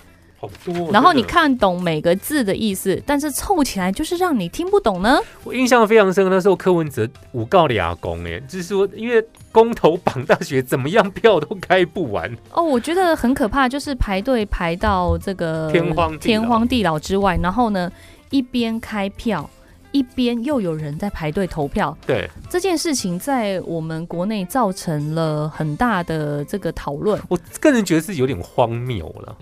[0.46, 5.18] 好多，然后你看懂每个字的意思，但是凑起来就是让你听不懂呢。
[5.44, 12.62] 我印象非常深，那时候柯文哲五告俩公哎，就是说因为公投榜大学怎么样票都开不完哦。
[12.62, 17.90] 我觉得很可怕，就是排队排到这个天荒天荒地老之外，然后呢
[18.30, 19.48] 一边开票，
[19.92, 21.96] 一边又有人在排队投票。
[22.06, 27.18] 对这件事情，在我们国内造成了很大的这个讨论。
[27.28, 29.36] 我个人觉得是有点荒谬了。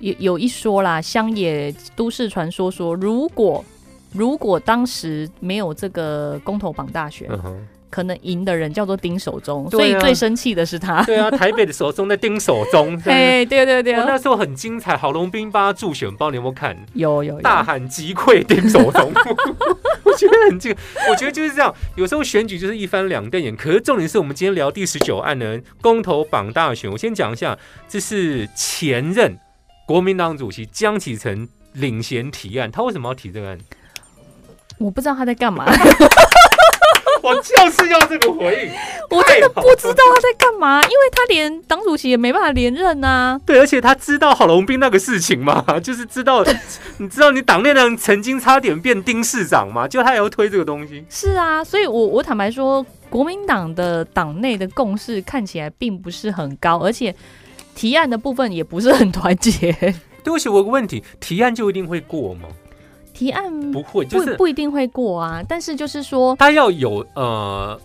[0.00, 3.64] 有有一说啦，乡野都市传说说，如果
[4.12, 7.28] 如果当时没有这个公投榜大选，
[7.88, 11.02] 可能赢的人叫做丁守中，所以最生气的是他。
[11.04, 16.76] 对啊， 台北的守中在丁守中， 哎，对对对，那时候很精彩，郝龙斌帮他助选，包你有没有看？
[16.94, 19.10] 有有，大喊击溃丁守中，
[20.04, 20.74] 我觉得很精，
[21.08, 23.56] 我觉得就是这样，有时候选举就是一翻两瞪眼。
[23.56, 27.56] 可是重点是我们今天聊第十九案呢，公投榜大选，我先讲一下，
[27.88, 29.38] 这是前任。
[29.86, 33.58] 国民党主席江启臣领衔提案，他为什么要提这个案？
[34.78, 35.64] 我不知道他在干嘛。
[37.22, 38.72] 我就是要这个回应。
[39.16, 43.40] 我真的不知道他在干嘛，因为他连党主席也没办法连任啊。
[43.46, 45.64] 对，而且他知道郝龙斌那个事情嘛？
[45.82, 46.44] 就是知道，
[46.98, 49.88] 你知道你党内人曾经差点变丁市长嘛？
[49.88, 51.04] 就他也要推这个东西。
[51.08, 57.14] 是啊，所以我我坦白说，国民党的党内的共识看起来并不是很高，而且。
[57.76, 59.70] 提案的部分也不是很团结。
[60.24, 62.48] 对不起，我有个问题，提案就一定会过吗？
[63.12, 65.40] 提案不会，就是不一定会过啊。
[65.48, 67.80] 但是就是说，他要有呃。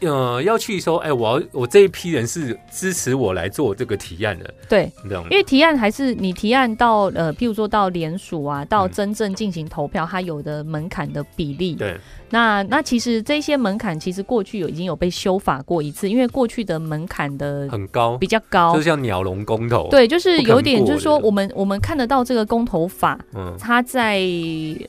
[0.00, 4.92] 呃，要去说，哎，我要我这一批人是支持我来做这个提案的，对，
[5.30, 11.74] 因为提案还是你提案到呃，譬如说到联署啊，到真正进行投票，它有的门槛的比例。
[11.74, 11.96] 对，
[12.28, 24.20] 那那其实这些门槛其实过去有已经有被修法过一次，因为过去的门槛的很高，比较高，就像鸟笼公投，对，就是有点就是说，我们我们看得到这个公投法，嗯，它在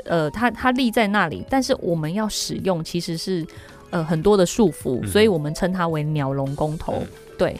[0.03, 3.45] 呃，它它立在那里，但是我们要使用其实是。
[3.89, 7.01] 呃，很多的束缚，所以我们称它为鸟笼公投，
[7.37, 7.55] 对，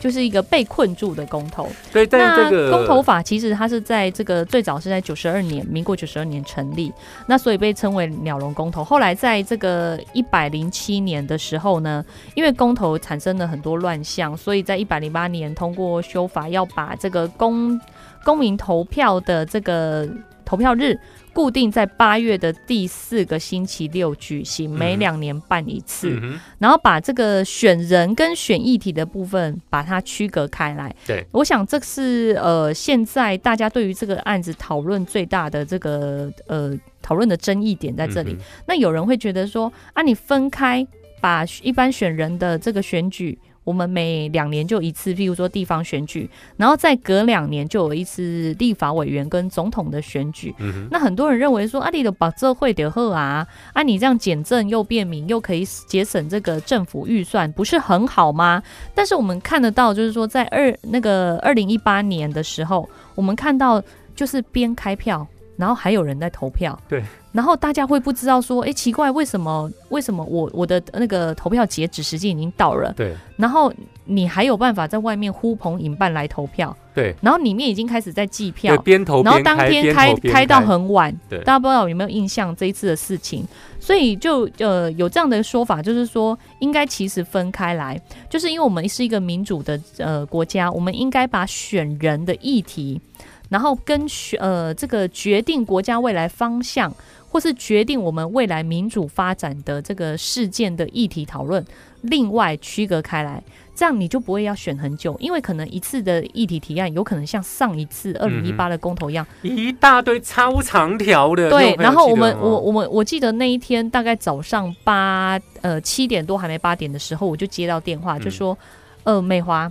[0.00, 1.68] 就是一个被困住的公投。
[1.92, 6.92] 对，但这个公投法其实它是在这个最早是在九十二年，民国九十二年成立，
[7.26, 8.82] 那所以被称为鸟笼公投。
[8.82, 17.80] 后来在这个一百零七年的时候呢，因为公投产生了很多乱象，所以在一百零八年通过修法，要把这个公
[18.24, 20.08] 公民投票的这个
[20.44, 20.98] 投票日。
[21.38, 26.20] 固定在八月的第四个星期六举行，每两年办一次，
[26.58, 30.92] 然后把这个选人跟选议题的部分把它区隔开来。
[31.06, 38.36] 对，我想这是呃现在大家对于这个案子讨论最大的这个呃讨论的争议点在这里。
[38.66, 40.84] 那有人会觉得说啊，你分开
[41.20, 43.38] 把一般选人的这个选举。
[43.68, 46.26] 我们每两年就一次，譬如说地方选举，
[46.56, 50.54] 然后再隔两年就有一次立法委员跟总统的选举。
[50.90, 58.62] 那很多人认为说，阿里的把这会得贺啊，啊你这样减政又便民，又可以节省这个政府预算，不是很好吗？
[58.94, 63.82] 但是我们看得到，就是说在二那个二零一八年的时候，我们看到
[64.16, 65.26] 就是边开票，
[65.58, 66.80] 然后还有人在投票。
[66.88, 67.04] 对。
[67.30, 72.92] 然后大家会不知道说，哎，奇怪，为什么为什么我我的那个投票截止时间已经到了？
[72.96, 73.14] 对。
[73.36, 73.72] 然后
[74.04, 76.74] 你还有办法在外面呼朋引伴来投票？
[76.94, 77.14] 对。
[77.20, 81.14] 然后里面已经开始在计票，边投然后当天开开到很晚。
[81.28, 81.38] 对。
[81.40, 83.44] 大家不知道有没有印象这一次的事情？
[83.78, 93.00] 所以就呃有这样的说法，就是说应该其实分开来，就是因为我们是一个民主的呃国家，我们应该把选人的议题，
[93.48, 96.92] 然后跟选呃这个决定国家未来方向。
[97.28, 101.64] 或是决定我们未来民主发展的这个事件的议题讨论，
[102.00, 103.42] 另外区隔开来，
[103.74, 111.50] 这样你就不会要选很久，因为可能一次的议题提案有可能像上一次二零一八的公投一样，一大堆超长条的。
[111.50, 118.56] 对，然后我们我我们我记得那一天大概早上八呃七点多还没八点的时候，我就接到电话，就说
[119.04, 119.70] 呃美华，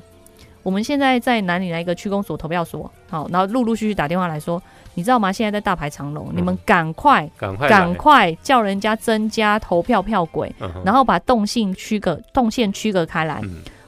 [0.61, 4.61] 我们现在在哪里来一个区公所投票所，好，然后陆陆续续打电话来说。
[4.97, 5.31] 你知道吗？
[5.31, 10.51] 现在在大排长龙，你们赶快、赶快、赶快叫人家增加投票票轨，
[10.83, 13.39] 然后把动性区隔、动线区隔开来。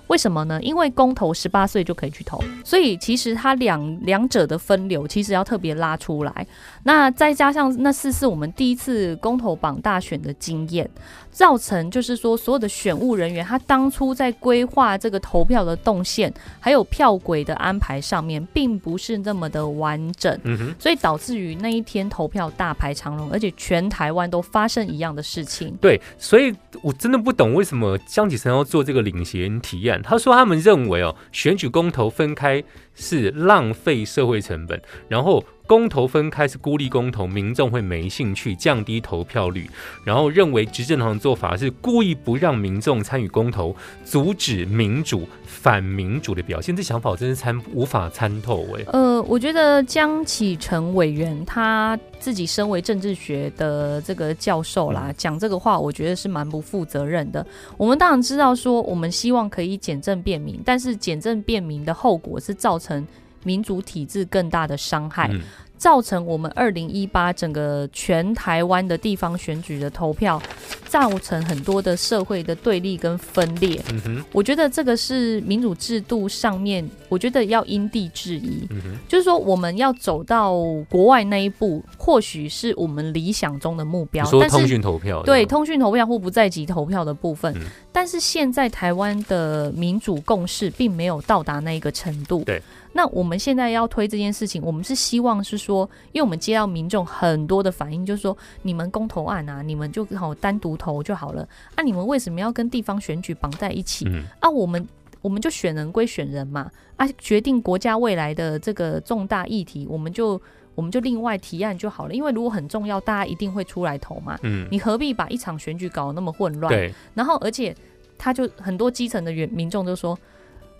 [0.05, 0.61] 为什么呢？
[0.61, 6.45] 因为公投十八岁就可以去投，所以其实它两两者的分流其实要特别拉出来。
[6.83, 10.89] 那再加上那四是我们第一次公投榜大选的经验，
[11.31, 25.75] 造成就是说所有的选务人员他当初在规划这个投票的动线，还有票轨的安排上面，并不是那么的完整，嗯，所以导致于那一天投票大排长龙，而且全台湾都发生一样的事情。
[25.81, 30.01] 对，所以我真的不懂为什么江启臣要做这个领衔提案。
[30.01, 32.63] 他说他们认为哦，选举公投分开
[32.99, 39.69] 是浪费社会成本，然后公投分开是孤立公投，民众会没兴趣，降低投票率，
[40.03, 46.75] 然后认为执政党的做法是故意不让民众参与公投，阻止民主反民主的表现。
[46.75, 48.83] 这想法真是参无法参透哎。
[48.87, 57.45] 呃，我觉得江启臣委员他自己身为政治学的这个教授啦，讲这个话，我觉得是蛮不负责任的。
[57.77, 63.07] 我们当然知道说，我们希望可以简政便民，但是简政便民的后果是造成
[63.43, 65.29] 民主体制更大的伤害。
[65.31, 65.41] 嗯
[65.79, 70.39] 造成我们二零一八整个全台湾的地方选举的投票，
[70.85, 73.81] 造成很多的社会的对立跟分裂。
[73.89, 78.67] 嗯哼，我觉得这个是民主制度上面，我觉得要因地制宜。
[78.69, 80.53] 嗯哼，就是说，我们要走到
[80.89, 84.25] 国外那一步，或许是我们理想中的目标。
[84.25, 87.61] 你，说通讯投票对通讯投票或不在籍投票的部分，嗯。
[87.91, 92.43] 但是现在台湾的民主共识并没有到达那一个程度。
[92.43, 92.61] 对，
[92.91, 104.05] 那我们现在要推这件事情，我们是希望是说，因为我们接到民众很多的反应，就是说你们公投案啊，你们就好单独投就好了，啊，你们为什么要跟地方选举绑在一起？
[104.07, 104.85] 嗯啊，我们
[105.21, 110.41] 我们就选人归选人嘛，啊，决定国家未来的这个重大议题，我们就
[110.73, 112.13] 我们就另外提案就好了。
[112.15, 116.73] 因为如果很重要，大家一定会出来投嘛，嗯，你何必把一场选举搞得那么混乱？
[116.73, 117.75] 对，然后而且
[118.17, 120.17] 他就很多基层的民民众就说。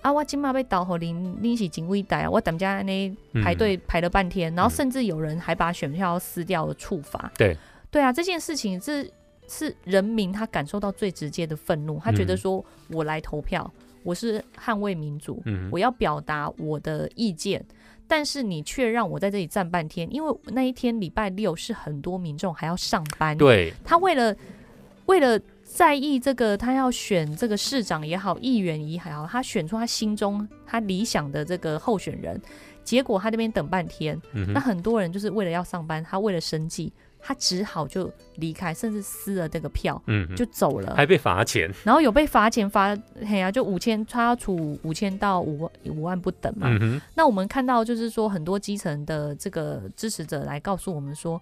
[0.02, 7.32] 啊，我今嘛被导火林拎起警卫带啊，我等家那嗯排队排了半天，然后甚至有人还把选票撕掉了处罚。
[7.38, 7.56] 对，
[7.92, 9.10] 对啊，这件事情是
[9.48, 12.38] 是人民他感受到最直接的愤怒，他觉得嗯。
[12.38, 13.70] 说我来投票，
[14.04, 15.70] 我是捍卫民主，嗯。
[15.72, 17.64] 我要表达我的意见，
[18.08, 24.36] 但是你却让我在这里站半天，因为那一天礼拜六是很多民众还要上班，对，他为了
[25.08, 25.40] 为了
[25.72, 32.42] 在意这个，他要选这个市长也好，议员也好，他选出他心中他理想的这个候选人，
[32.84, 36.92] 结果他那边等半天，嗯，那很多人就是为了要上班，他为了生计，
[37.22, 40.96] 他只好就离开，甚至撕了这个票嗯，就走了。
[40.96, 46.68] 还被罚钱，然后有被罚钱罚，嘿呀、就五千，他要处五千到五万五万不等嘛。
[46.82, 51.40] 嗯，那我们看到就是说，很多基层的这个支持者来告诉我们说，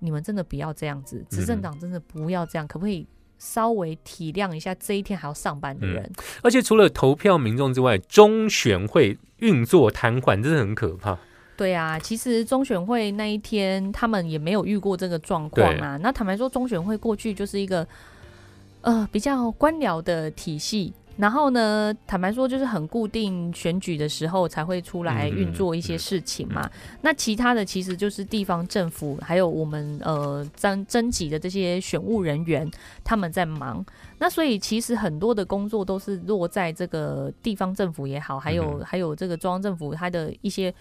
[0.00, 3.06] 你们真的不要这样子，执政党真的不要这样，可不可以
[3.40, 6.08] 稍微体谅一下这一天还要上班的人？
[6.42, 11.18] 而且除了投票民众之外，中选会运作瘫痪，真的很可怕。
[11.56, 15.96] 对啊，其实中选会那一天他们也没有遇过这个状况啊。
[15.96, 17.86] 那坦白说，中选会过去就是一个
[18.82, 20.92] 呃比较官僚的体系。
[21.20, 26.68] 然后呢，坦白说，就是很固定选举的时候才会出来运作一些事情嘛。
[27.02, 32.68] 那其他的其实就是地方政府，还有我们呃征征集的这些选务人员
[33.04, 33.84] 他们在忙。
[34.18, 40.72] 那所以其实很多的工作都是落在这个地方政府也好，还有、嗯还有这个中央政府它的一些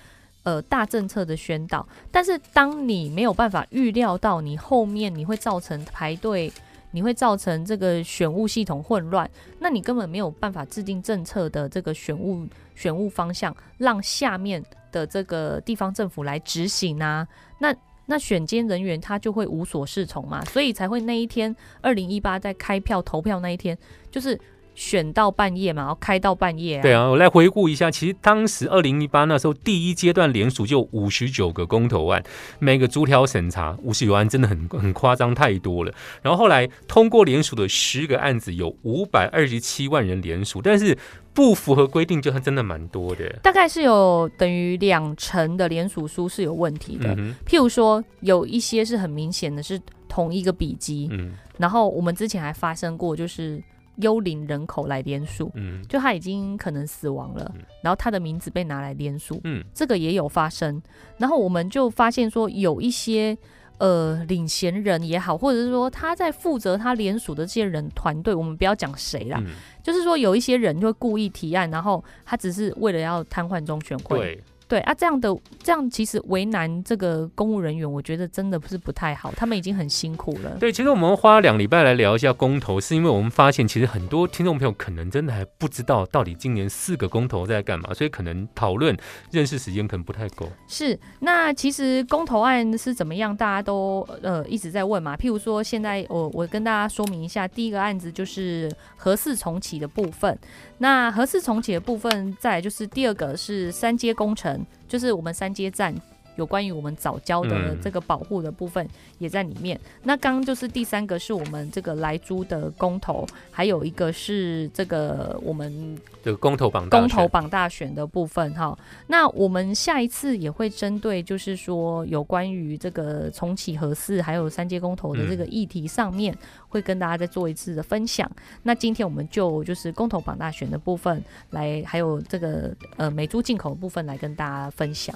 [0.44, 1.86] 呃大政策的宣导。
[2.10, 6.50] 但是当你没有办法预料到你后面你会造成排队。
[6.92, 9.30] 你会造成这个选务系统混乱，
[9.60, 17.28] 那你根本没有办法制定政策的这个选务选务方向，让下面的这个地方政府来执行啊。
[17.60, 17.76] 那
[18.06, 23.78] 那选监人员他就会无所适从嘛，所以才会那一天二零一八在开票投票那一天，
[24.10, 24.40] 就是
[24.80, 26.82] 选到半夜嘛，然后开到半夜、啊。
[26.82, 32.24] 对啊，我来回顾一下，其实当时二零一八那时候第一阶段联署就五十九个公投案，
[32.60, 35.94] 每个逐条审查，五十九案真的很很夸张，太多了。
[36.22, 40.98] 然后后来通过联署的十个案子有五百二十七万人联署，但是
[41.34, 43.28] 不符合规定就真的蛮多的。
[43.44, 47.14] 大概是有等于两成的联署书是有问题的。
[47.18, 49.78] 嗯，譬如说，有一些是很明显的是
[50.08, 53.62] 同一个笔迹，嗯然后我们之前还发生过，就是
[54.00, 55.82] 幽灵人口来连署，嗯。
[55.88, 59.64] 就他已经可能死亡了嗯，然后他的名字被拿来连署，嗯。
[59.74, 60.82] 这个也有发生。
[61.18, 63.38] 然后我们就发现说，有一些
[63.78, 80.56] 呃领衔人也好，或者是说他在负责他联署的这些人团队，我们不要讲谁啦，嗯，就是说有一些人就会故意提案，然后他只是为了要瘫痪中选会，对，啊，这样的这样其实为难这个公务人员，我觉得真的不是不太好，他们已经很辛苦了。
[80.60, 88.96] 对，其实我们花两礼拜来聊一下公投，是因为我们发现其实很多听众朋友可能真的还不知道到底今年四个公投在干嘛，所以可能讨论
[89.32, 90.48] 认识时间可能不太够。
[90.68, 95.18] 是，那其实公投案是怎么样，大家都呃一直在问嘛。
[95.18, 100.38] 譬如说，现在我我跟大家说明一下，第一个案子就是核四重启的部分。
[100.82, 105.94] 那核四重启的部分，再就是第二个是三阶工程，就是我们三阶站
[106.40, 108.88] 有关于我们早教的嗯这个保护的部分
[109.18, 109.78] 也在里面。
[110.04, 118.78] 那刚刚就是第三个是我们这个来猪的公投，还有一个是这个我们这个公投榜大公投选榜大选的部分哈，
[119.08, 126.34] 那我们下一次也会针对就是说有关于这个重启核四还有三阶公投的这个议题上面，
[126.70, 128.30] 会跟大家再做一次的分享。
[128.64, 135.14] 那今天我们就就是公投榜大选的部分来，还有这个呃美猪进口的部分来跟大家分享。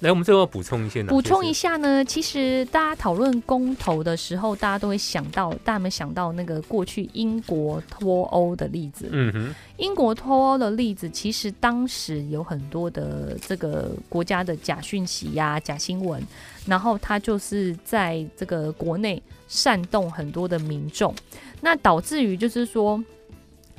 [0.00, 9.08] 来，我们最后要补充一些呢补充一下呢，其实大家讨论公投的时候，大家都会想到，大家有没有想到那个过去英国脱欧的例子？
[9.10, 16.22] 嗯哼，英国脱欧的例子，其实当时有很多的这个国家的假讯息呀、假新闻，
[16.66, 21.14] 然后它就是在这个国内煽动很多的民众，
[21.62, 23.02] 那导致于就是说，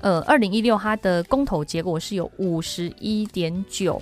[0.02, 4.02] 呃，二零一六它的公投结果是有五十一点九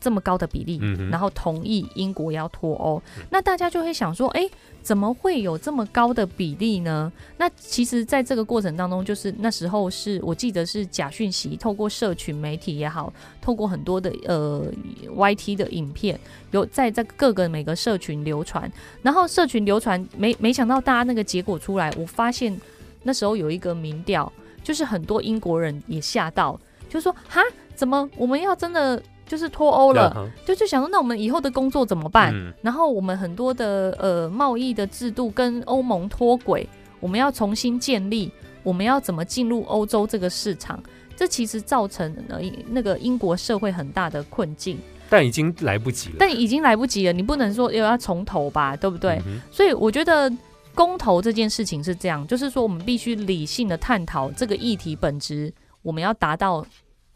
[0.00, 4.48] 这么高的比例，嗯，然后同意英国要脱欧，那大家就会想说，哎，
[4.82, 7.12] 怎么会有这么高的比例呢？
[7.36, 14.64] 那其实，在这个过程当中，就是那时候是我记得是假讯息，透过社群媒体也好，透过很多的呃
[15.06, 16.18] YT 的影片，
[16.50, 18.70] 有在在各个每个社群流传，
[19.02, 22.58] 然后社群流传，没没想到大家那个结果出来，我发现
[23.02, 24.32] 那时候有一个民调，
[24.64, 27.42] 就是很多英国人也吓到，就说哈，
[27.74, 30.28] 怎么我们要真的就是脱欧了？
[30.44, 32.34] 就就想说，那我们以后的工作怎么办？
[32.34, 36.68] 嗯然后我们很多的呃贸易的制度跟欧盟脱轨，
[36.98, 38.28] 我们要重新建立，
[38.64, 40.82] 我们要怎么进入欧洲这个市场？
[41.14, 44.76] 这其实造成了那个英国社会很大的困境，
[45.08, 46.16] 但已经来不及了。
[46.18, 47.12] 但已经来不及了。
[47.12, 49.22] 你不能说又要从头吧，对不对？
[49.26, 50.32] 嗯所以我觉得
[50.74, 55.52] 公投这件事情是这样，就是说我们必须理性的探讨这个议题本质，
[55.82, 56.66] 我们要达到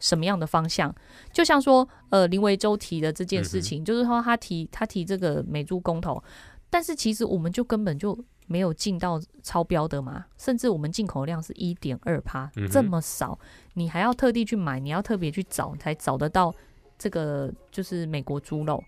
[0.05, 0.93] 什么样的方向？
[1.33, 6.23] 就像说，呃，林维洲提的这件事情，就是说他提他提这个美猪公投，
[6.69, 13.39] 但是其实我们就根本就没有进到超标的嘛，甚至我们进口量是一点二趴嗯，这么少，
[13.73, 16.53] 你还要特地去买，你要特别去找才找得到
[16.99, 18.83] 这个就是美国猪肉。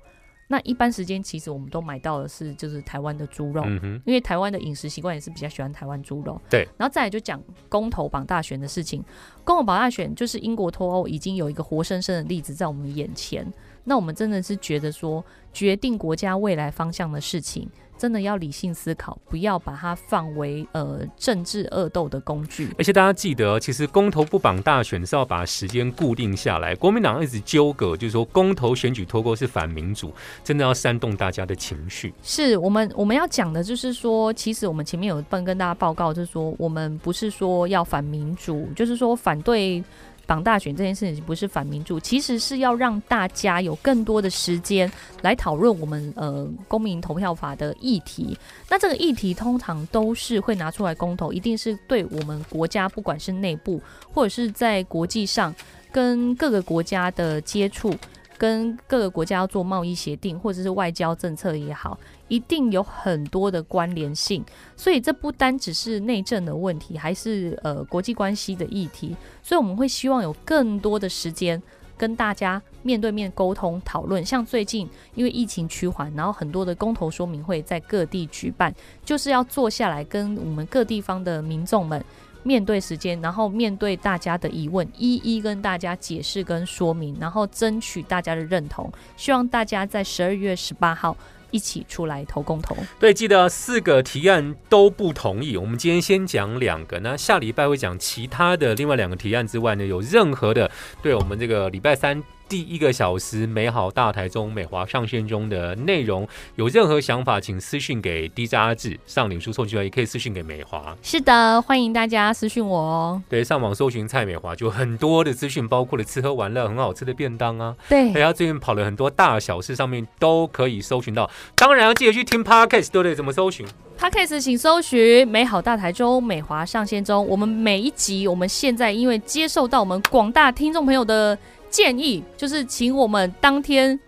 [0.48, 6.40] 那一般时间其实我们都买到的是就是台湾的猪肉，嗯，因为台湾的饮食习惯也是比较喜欢台湾猪肉。
[6.50, 9.04] 对，然后再来就讲公投榜大选的事情。
[9.44, 13.46] 公投榜大选就是英国脱欧已经有一个活生生的例子在我们眼前。
[13.84, 15.24] 那我们真的是觉得说，
[15.54, 22.70] 决定国家未来方向的事情，真的要理性思考，不要把它放为呃政治恶斗的工具。
[22.78, 26.76] 而且大家记得哦，其实公投不绑大选是要把时间固定下来。
[26.76, 32.14] 国民党一直纠葛，就是说公投选举脱钩是反民主，真的要煽动大家的情绪。
[32.22, 39.84] 是我们我们要讲的，就是说，其实我们前面有份跟大家报告，就是说，我们不是说要反民主，就是说反对
[40.28, 44.92] 绑大选这件事情不是反民主，其实是要让大家有更多的时间
[45.24, 48.38] 来讨论我们呃公民投票法的议题。
[48.70, 53.82] 那这个议题通常都是会拿出来公投，一定是对我们国家不管是内部
[54.14, 55.56] 或者是在国际上
[55.92, 57.96] 跟各个国家的接触。
[58.40, 61.98] 跟各个国家要做贸易协定，或者是外交政策也好，
[62.28, 64.44] 一定有很多的关联性。
[64.76, 69.16] 所以这不单只是内政的问题，还是呃国际关系的议题。
[69.44, 71.62] 所以我们会希望有更多的时间
[71.98, 74.24] 跟大家面对面沟通讨论。
[74.26, 78.74] 像最近因为疫情趋缓，然后很多的公投说明会在各地举办，
[79.04, 82.04] 就是要坐下来跟我们各地方的民众们。
[82.44, 88.90] 面对时间，然后面对大家的疑问，一一跟大家解释跟说明，然后争取大家的认同。
[89.18, 91.18] 希望大家在十二月十八号
[91.52, 92.76] 一起出来投共投。
[93.00, 95.58] 对，记得四个提案都不同意。
[95.58, 100.70] 我们今天先讲两个，那下礼拜会讲其他的另外两个提案之外呢，有任何的
[101.02, 110.96] 对我们这个礼拜三第一个小时美好大台中美华上线中的内容有任何想法，请私讯给 DJ 阿志，上脸书搜集也可以私讯给美华。
[111.02, 113.22] 是的，欢迎大家私讯我哦。
[113.28, 121.30] 对，上网搜寻蔡美华，就很多的资讯，包括了吃喝玩乐、很好吃的便当啊，对还有最近跑了很多大小事，上面都可以搜寻到。
[121.56, 123.14] 当然要记得去听 Podcast，对不对？
[123.14, 123.66] 怎么搜寻
[124.00, 127.26] ？Podcast 请搜寻“美好大台中美华上线中”。
[127.28, 131.38] 我们每一集，我们现在因为接受到我们广大听众朋友的
[131.78, 134.00] 建议就是请我们当天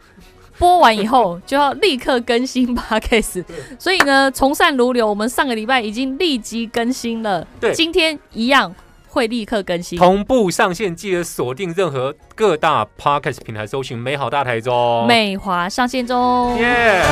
[0.57, 3.45] 播完以后就要立刻更新 podcast，
[3.77, 8.73] 所以呢，从善如流，我们上个礼拜已经立即更新了，对今天一样
[9.07, 9.99] 会立刻更新。
[9.99, 15.05] 同步上线，记得锁定任何各大 podcast 平台，搜寻“美好大台中”。
[15.07, 16.57] 美华上线中。
[16.57, 17.03] 耶